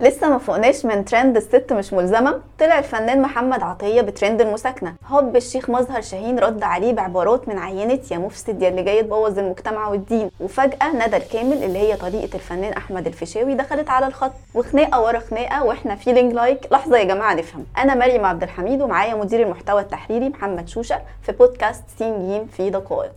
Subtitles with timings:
[0.00, 4.94] لسه ما فوقناش من ترند الست مش ملزمة؟ طلع الفنان محمد عطية بترند المساكنة.
[5.06, 9.38] هوب الشيخ مظهر شاهين رد عليه بعبارات من عينة يا مفسد يا اللي جاي تبوظ
[9.38, 10.30] المجتمع والدين.
[10.40, 14.32] وفجأة ندى الكامل اللي هي طليقة الفنان أحمد الفيشاوي دخلت على الخط.
[14.54, 17.66] وخناقة ورا خناقة وإحنا feeling like لحظة يا جماعة نفهم.
[17.78, 22.70] أنا مريم عبد الحميد ومعايا مدير المحتوى التحريري محمد شوشة في بودكاست سين جيم في
[22.70, 23.12] دقائق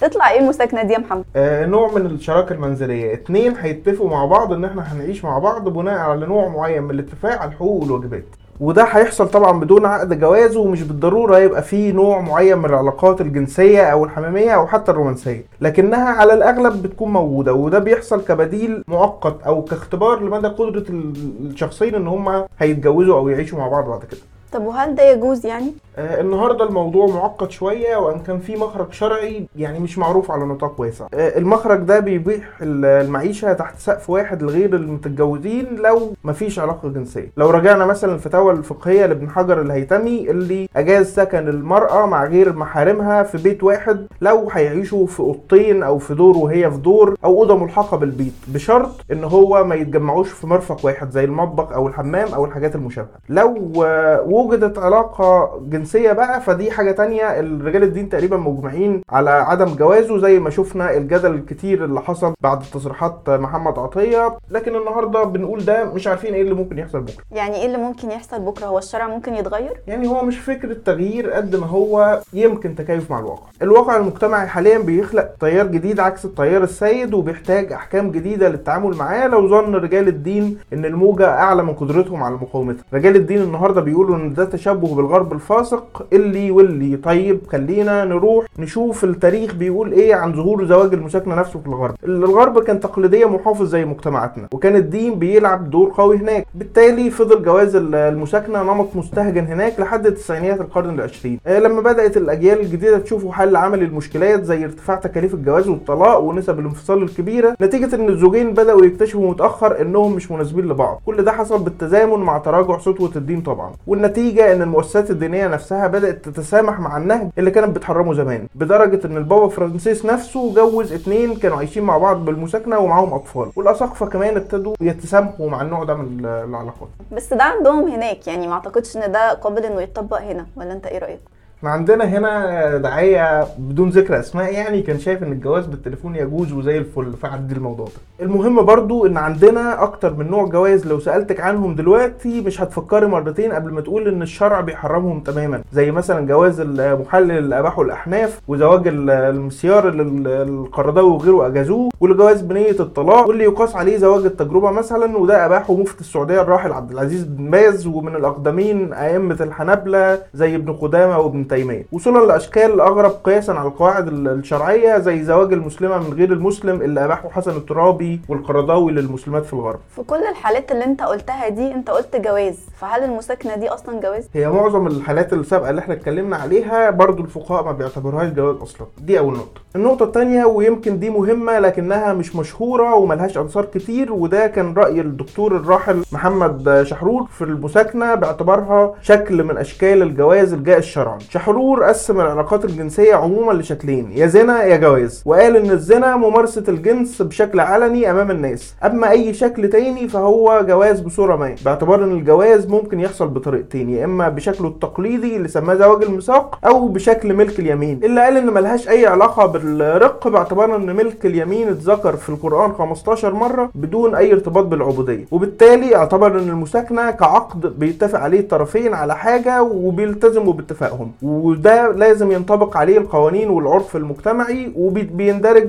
[0.00, 3.12] تطلع إيه المساكنة دي يا محمد؟ آه نوع من الشراكة المنزلية.
[3.14, 7.40] اتنين هيتفقوا مع بعض ان إحنا هنعيش مع بعض بناء على نوع معين من الاتفاق
[7.40, 8.24] على الحقوق والواجبات.
[8.60, 13.82] وده هيحصل طبعا بدون عقد جواز ومش بالضرورة يبقى فيه نوع معين من العلاقات الجنسية
[13.82, 15.44] أو الحميميه أو حتى الرومانسية.
[15.60, 22.06] لكنها على الأغلب بتكون موجودة وده بيحصل كبديل مؤقت أو كاختبار لمدى قدرة الشخصين إن
[22.06, 24.20] هم هيتجوزوا أو يعيشوا مع بعض بعد كده.
[24.52, 29.46] طب وهل ده يجوز يعني؟ آه النهارده الموضوع معقد شوية وإن كان في مخرج شرعي
[29.56, 31.06] يعني مش معروف على نطاق واسع.
[31.14, 37.32] آه المخرج ده بيبيح المعيشة تحت سقف واحد لغير المتجوزين لو مفيش علاقة جنسية.
[37.36, 43.22] لو رجعنا مثلا الفتاوى الفقهية لابن حجر الهيتمي اللي أجاز سكن المرأة مع غير محارمها
[43.22, 47.56] في بيت واحد لو هيعيشوا في أوضتين أو في دور وهي في دور أو أوضة
[47.56, 52.44] ملحقة بالبيت بشرط إن هو ما يتجمعوش في مرفق واحد زي المطبخ أو الحمام أو
[52.44, 53.18] الحاجات المشابهة.
[53.28, 55.58] لو آه وجدت علاقة
[55.88, 57.40] جنسية بقى فدي حاجة تانية.
[57.40, 62.62] الرجال الدين تقريبا مجمعين على عدم جوازه زي ما شفنا الجدل الكتير اللي حصل بعد
[62.72, 64.38] تصريحات محمد عطية.
[64.50, 67.24] لكن النهاردة بنقول ده مش عارفين إيه اللي ممكن يحصل بكرة.
[67.32, 71.30] يعني إيه اللي ممكن يحصل بكرة؟ هو الشرع ممكن يتغير؟ يعني هو مش فكرة تغيير
[71.30, 73.46] قد ما هو يمكن تكيف مع الواقع.
[73.62, 79.28] الواقع المجتمعي حاليا بيخلق تيار جديد عكس التيار السيد وبيحتاج أحكام جديدة للتعامل معاه.
[79.28, 82.84] لو ظن رجال الدين إن الموجة أعلى من قدرتهم على مقاومتها.
[82.94, 85.32] رجال الدين النهاردة بيقولوا إن ده تشبه بالغرب
[85.78, 86.96] الفاسق اللي واللي.
[86.96, 91.94] طيب خلينا نروح نشوف التاريخ بيقول إيه عن ظهور زواج المساكنة نفسه في الغرب.
[92.04, 96.46] الغرب كان تقليدية محافظ زي مجتمعاتنا وكان الدين بيلعب دور قوي هناك.
[96.54, 101.40] بالتالي فضل جواز المساكنة نمط مستهجن هناك لحد تسعينيات القرن العشرين.
[101.46, 106.58] آه لما بدأت الأجيال الجديدة تشوفوا حل عملي للمشكلات زي ارتفاع تكاليف الجواز والطلاق ونسب
[106.58, 111.00] الانفصال الكبيرة نتيجة إن الزوجين بدأوا يكتشفوا متأخر إنهم مش مناسبين لبعض.
[111.06, 113.72] كل ده حصل بالتزامن مع تراجع سطوة الدين طبعا.
[113.86, 119.16] والنتيجة إن المؤسسات الدينية نفسها بدأت تتسامح مع النهج اللي كانت بتحرمه زمان بدرجة إن
[119.16, 124.74] البابا فرانسيس نفسه جوز اتنين كانوا عايشين مع بعض بالمساكنة ومعاهم أطفال والاساقفه كمان ابتدوا
[124.80, 126.88] يتسامحوا مع النوع ده من العلاقات.
[127.12, 130.86] بس ده عندهم هناك يعني ما أعتقدش إن ده قابل إنه يتطبق هنا ولا أنت
[130.86, 131.20] إيه رأيك؟
[131.58, 136.78] إحنا عندنا هنا داعية بدون ذكر أسماء يعني كان شايف إن الجواز بالتليفون يجوز وزي
[136.78, 138.24] الفل فعدي الموضوع ده.
[138.26, 143.52] المهم برضو إن عندنا أكتر من نوع جواز لو سألتك عنهم دلوقتي مش هتفكري مرتين
[143.52, 145.60] قبل ما تقول إن الشرع بيحرمهم تماما.
[145.72, 150.02] زي مثلا جواز المحلل اللي أباحه الأحناف وزواج المسيار اللي
[150.42, 156.00] القرضاوي وغيره أجازوه والجواز بنية الطلاق واللي يقاس عليه زواج التجربة مثلا وده أباحه مفتي
[156.00, 161.86] السعودية الراحل عبد العزيز بن باز ومن الأقدمين أئمة الحنابلة زي ابن قدامة وابن تيمية.
[161.92, 167.28] وصولا لأشكال أغرب قياسا على القواعد الشرعية زي زواج المسلمة من غير المسلم اللي أباحه
[167.28, 169.78] حسن الترابي والقرضاوي للمسلمات في الغرب.
[169.96, 172.58] في كل الحالات اللي أنت قلتها دي أنت قلت جواز.
[172.80, 177.64] فهل المساكنة دي أصلا جواز؟ هي معظم الحالات السابقة اللي إحنا اتكلمنا عليها برضو الفقهاء
[177.64, 178.86] ما بيعتبروهاش جواز أصلا.
[178.98, 179.60] دي أول نقطة.
[179.76, 185.56] النقطة الثانية ويمكن دي مهمة لكنها مش مشهورة وملهاش أنصار كتير وده كان رأي الدكتور
[185.56, 192.64] الراحل محمد شحرور في المساكنة باعتبارها شكل من أشكال الجواز الجائز شرعا شحرور قسم العلاقات
[192.64, 195.22] الجنسية عموما لشكلين يا زنا يا جواز.
[195.26, 198.74] وقال إن الزنا ممارسة الجنس بشكل علني أمام الناس.
[198.84, 204.04] أما أي شكل تاني فهو جواز بصورة ما باعتبار إن الجواز ممكن يحصل بطريقتين يا
[204.04, 208.00] إما بشكله التقليدي اللي سماه زواج الميثاق أو بشكل ملك اليمين.
[208.04, 213.34] اللي قال إن ملهاش أي علاقة بالرق باعتبار إن ملك اليمين اتذكر في القرآن 15
[213.34, 215.24] مرة بدون أي ارتباط بالعبودية.
[215.30, 221.12] وبالتالي اعتبر إن المساكنة كعقد بيتفق عليه الطرفين على حاجة وبيلتزموا باتفاقهم.
[221.22, 225.68] وده لازم ينطبق عليه القوانين والعرف المجتمعي وبيندرج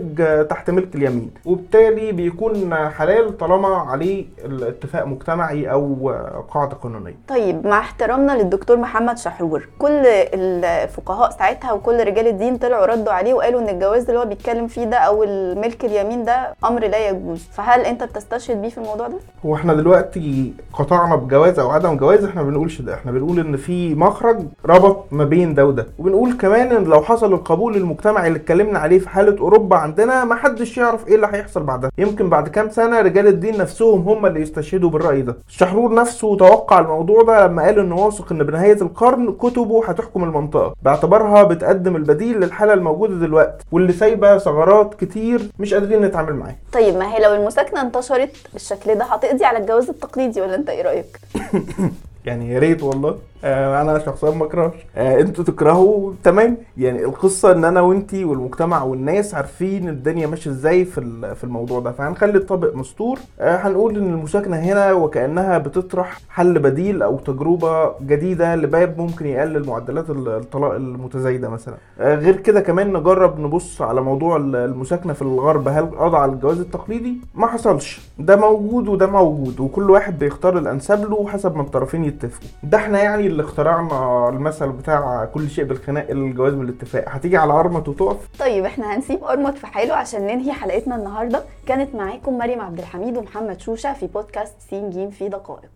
[0.50, 1.32] تحت ملك اليمين.
[1.46, 6.14] وبالتالي بيكون حلال طالما عليه الاتفاق مجتمعي أو
[6.54, 6.89] قاعدة قانونية.
[7.28, 13.34] طيب مع احترامنا للدكتور محمد شحرور كل الفقهاء ساعتها وكل رجال الدين طلعوا ردوا عليه
[13.34, 17.48] وقالوا إن الجواز اللي هو بيتكلم فيه ده أو الملك اليمين ده أمر لا يجوز.
[17.54, 22.24] فهل أنت بتستشهد بيه في الموضوع ده؟ هو إحنا دلوقتي قطعنا بجواز أو عدم جواز
[22.24, 22.94] إحنا ما بنقولش ده.
[22.94, 25.88] إحنا بنقول إن في مخرج ربط ما بين بين ده وده.
[26.00, 30.36] وبنقول كمان إن لو حصل القبول المجتمعي اللي اتكلمنا عليه في حالة أوروبا عندنا ما
[30.36, 31.92] حدش يعرف إيه اللي هيحصل بعدها.
[31.98, 35.38] يمكن بعد كام سنة رجال الدين نفسهم هم اللي يستشهدوا بالرأي ده.
[35.48, 40.76] الشحرور نفسه توقع الموضوع ده لما قال انه واثق إن بنهاية القرن كتبه هتحكم المنطقة.
[40.84, 46.56] باعتبارها بتقدم البديل للحالة الموجودة دلوقتي واللي سايبة ثغرات كتير مش قادرين نتعامل معاها.
[46.74, 50.82] طيب ما هي لو المساكنة انتشرت بالشكل ده هتقضي على الجواز التقليدي ولا أنت إيه
[50.82, 51.20] رأيك؟
[52.26, 53.18] يعني يا ريت والله.
[53.44, 54.74] أنا شخصيا ما أكرهش.
[54.96, 56.58] آه أنتوا تكرهوا تمام.
[56.78, 61.02] يعني القصة إن أنا وأنتي والمجتمع والناس عارفين الدنيا ماشية إزاي في
[61.36, 61.92] في الموضوع ده.
[61.92, 63.20] فهنخلي الطابق مستور.
[63.40, 69.68] آه هنقول إن المساكنه هنا وكأنها بتطرح حل بديل أو تجربة جديدة لباب ممكن يقلل
[69.68, 71.76] معدلات ال- الطلاق المتزايدة مثلا.
[72.00, 75.68] آه غير كده كمان نجرب نبص على موضوع ال- المساكنه في الغرب.
[75.68, 78.02] هل على الجواز التقليدي؟ ما حصلش.
[78.20, 79.60] ده موجود وده موجود.
[79.60, 82.48] وكل واحد بيختار الأنسب له حسب ما الطرفين يتفقوا.
[82.64, 87.88] ده إحنا يعني اللي اخترعنا المثل بتاع كل شيء بالخناق الجواز بالاتفاق هتيجي على ارمط
[87.88, 91.44] وتقف؟ طيب إحنا هنسيب ارمط في حاله عشان ننهي حلقتنا النهارده.
[91.68, 95.70] كانت معاكم مريم عبد الحميد ومحمد شوشة في بودكاست سين جيم في دقائق.